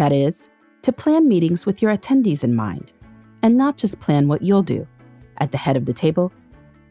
[0.00, 0.48] That is,
[0.80, 2.94] to plan meetings with your attendees in mind,
[3.42, 4.88] and not just plan what you'll do
[5.36, 6.32] at the head of the table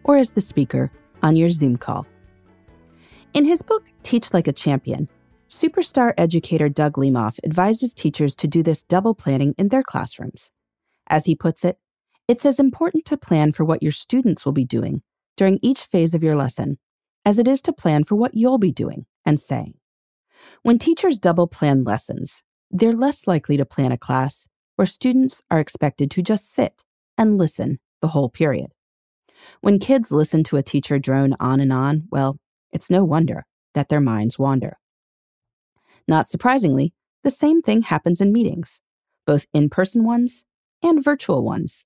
[0.03, 0.91] or as the speaker
[1.23, 2.05] on your Zoom call.
[3.33, 5.09] In his book, Teach Like a Champion,
[5.49, 10.51] superstar educator Doug Lemov advises teachers to do this double planning in their classrooms.
[11.07, 11.79] As he puts it,
[12.27, 15.01] it's as important to plan for what your students will be doing
[15.35, 16.77] during each phase of your lesson
[17.25, 19.73] as it is to plan for what you'll be doing and saying.
[20.61, 25.59] When teachers double plan lessons, they're less likely to plan a class where students are
[25.59, 26.85] expected to just sit
[27.17, 28.71] and listen the whole period.
[29.61, 32.37] When kids listen to a teacher drone on and on, well,
[32.71, 34.77] it's no wonder that their minds wander.
[36.07, 38.79] Not surprisingly, the same thing happens in meetings,
[39.25, 40.43] both in person ones
[40.81, 41.85] and virtual ones.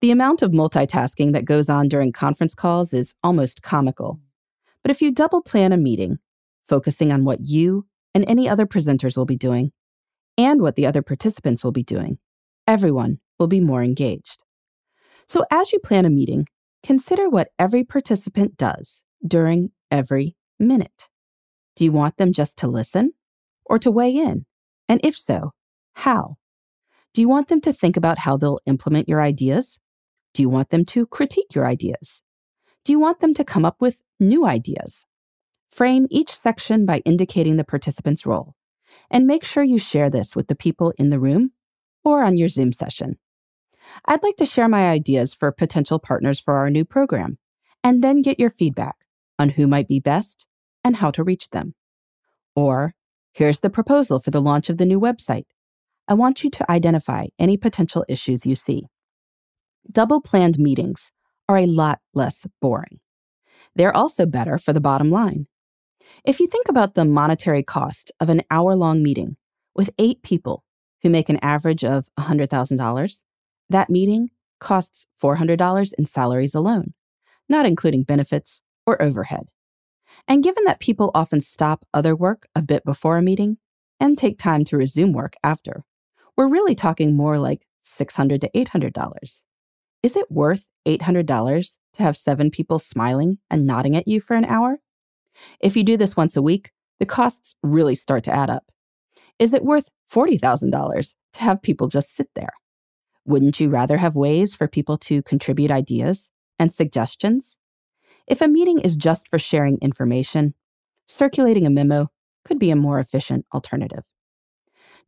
[0.00, 4.20] The amount of multitasking that goes on during conference calls is almost comical.
[4.82, 6.18] But if you double plan a meeting,
[6.66, 9.72] focusing on what you and any other presenters will be doing,
[10.38, 12.18] and what the other participants will be doing,
[12.66, 14.44] everyone will be more engaged.
[15.28, 16.46] So, as you plan a meeting,
[16.82, 21.08] consider what every participant does during every minute.
[21.76, 23.12] Do you want them just to listen
[23.66, 24.46] or to weigh in?
[24.88, 25.52] And if so,
[25.94, 26.36] how?
[27.12, 29.78] Do you want them to think about how they'll implement your ideas?
[30.34, 32.22] Do you want them to critique your ideas?
[32.84, 35.04] Do you want them to come up with new ideas?
[35.70, 38.54] Frame each section by indicating the participant's role
[39.10, 41.52] and make sure you share this with the people in the room
[42.04, 43.18] or on your Zoom session.
[44.04, 47.38] I'd like to share my ideas for potential partners for our new program,
[47.82, 48.96] and then get your feedback
[49.38, 50.46] on who might be best
[50.84, 51.74] and how to reach them.
[52.54, 52.94] Or,
[53.32, 55.46] here's the proposal for the launch of the new website.
[56.06, 58.86] I want you to identify any potential issues you see.
[59.90, 61.12] Double planned meetings
[61.48, 63.00] are a lot less boring.
[63.74, 65.46] They're also better for the bottom line.
[66.24, 69.36] If you think about the monetary cost of an hour long meeting
[69.74, 70.64] with eight people
[71.02, 73.22] who make an average of $100,000,
[73.70, 74.30] that meeting
[74.60, 76.94] costs $400 in salaries alone,
[77.48, 79.48] not including benefits or overhead.
[80.26, 83.58] And given that people often stop other work a bit before a meeting
[84.00, 85.84] and take time to resume work after,
[86.36, 89.42] we're really talking more like 600 to $800.
[90.02, 94.44] Is it worth $800 to have seven people smiling and nodding at you for an
[94.44, 94.80] hour?
[95.60, 98.64] If you do this once a week, the costs really start to add up.
[99.38, 102.52] Is it worth $40,000 to have people just sit there?
[103.24, 106.28] Wouldn't you rather have ways for people to contribute ideas
[106.58, 107.56] and suggestions?
[108.26, 110.54] If a meeting is just for sharing information,
[111.06, 112.10] circulating a memo
[112.44, 114.04] could be a more efficient alternative.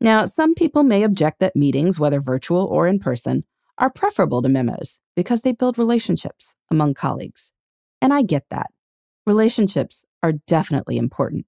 [0.00, 3.44] Now, some people may object that meetings, whether virtual or in person,
[3.76, 7.50] are preferable to memos because they build relationships among colleagues.
[8.00, 8.70] And I get that.
[9.26, 11.46] Relationships are definitely important.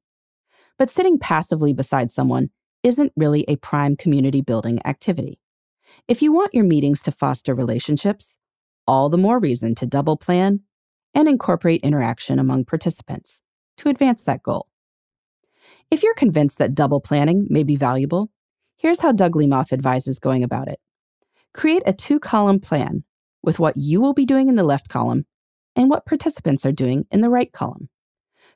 [0.79, 2.51] But sitting passively beside someone
[2.83, 5.39] isn't really a prime community building activity.
[6.09, 8.37] If you want your meetings to foster relationships,
[8.87, 10.61] all the more reason to double plan
[11.15, 13.43] and incorporate interaction among participants
[13.79, 14.69] to advance that goal.
[15.91, 18.31] If you're convinced that double planning may be valuable,
[18.77, 20.81] here's how Doug Lemov advises going about it.
[21.55, 23.05] Create a two column plan
[23.43, 25.27] with what you will be doing in the left column
[25.77, 27.89] and what participants are doing in the right column.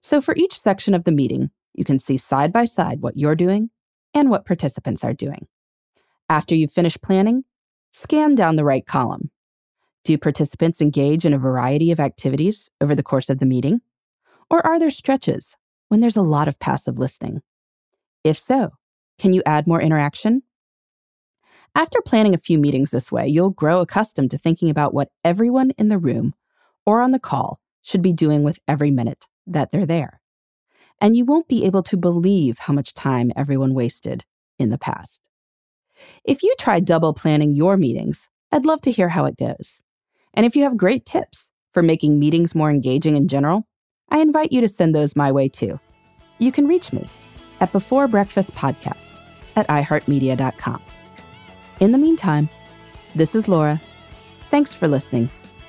[0.03, 3.35] So for each section of the meeting, you can see side by side what you're
[3.35, 3.71] doing
[4.15, 5.47] and what participants are doing.
[6.29, 7.45] After you've finished planning,
[7.93, 9.31] scan down the right column.
[10.05, 13.81] Do participants engage in a variety of activities over the course of the meeting?
[14.49, 15.57] Or are there stretches
[15.89, 17.43] when there's a lot of passive listening?
[18.23, 18.71] If so,
[19.19, 20.43] can you add more interaction?
[21.75, 25.73] After planning a few meetings this way, you'll grow accustomed to thinking about what everyone
[25.73, 26.35] in the room
[26.87, 30.21] or on the call should be doing with every minute that they're there.
[31.01, 34.25] And you won't be able to believe how much time everyone wasted
[34.59, 35.29] in the past.
[36.25, 39.81] If you try double planning your meetings, I'd love to hear how it goes.
[40.35, 43.67] And if you have great tips for making meetings more engaging in general,
[44.09, 45.81] I invite you to send those my way too.
[46.39, 47.09] You can reach me
[47.61, 49.19] at Before Breakfast Podcast
[49.57, 50.83] at iHeartMedia.com.
[51.81, 52.49] In the meantime,
[53.15, 53.81] this is Laura.
[54.51, 55.31] Thanks for listening,